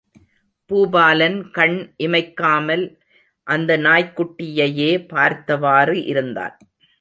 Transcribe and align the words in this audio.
பூபாலன் 0.69 1.51
கண் 1.51 1.95
இமைக்காமல் 1.97 2.85
அந்த 3.47 3.77
நாய்க்குட்டியையே 3.77 4.91
பார்த்தவாறு 5.07 6.05
இருந்தான். 6.05 6.57